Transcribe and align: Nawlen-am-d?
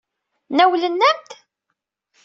Nawlen-am-d? 0.57 1.27